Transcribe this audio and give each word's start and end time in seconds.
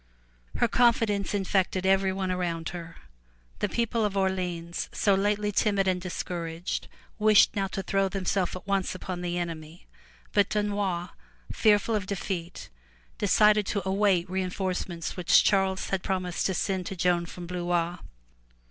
''Her 0.61 0.67
confidence 0.67 1.35
infected 1.35 1.85
everyone 1.85 2.31
around 2.31 2.69
her. 2.69 2.95
The 3.59 3.69
people 3.69 4.03
of 4.03 4.17
Orleans 4.17 4.89
so 4.91 5.13
lately 5.13 5.51
timid 5.51 5.87
and 5.87 6.01
discouraged, 6.01 6.87
wished 7.19 7.55
now 7.55 7.67
to 7.67 7.83
throw 7.83 8.09
themselves 8.09 8.55
at 8.55 8.65
once 8.65 8.95
upon 8.95 9.21
the 9.21 9.37
enemy. 9.37 9.85
But 10.33 10.49
Dunois, 10.49 11.09
fearful 11.53 11.93
of 11.93 12.07
defeat, 12.07 12.69
decided 13.19 13.67
to 13.67 13.87
await 13.87 14.27
reinforcements 14.27 15.15
which 15.15 15.43
Charles 15.43 15.89
had 15.91 16.01
prom 16.01 16.23
ised 16.23 16.47
to 16.47 16.55
send 16.55 16.87
to 16.87 16.95
Joan 16.95 17.27
from 17.27 17.45
Blois. 17.45 17.99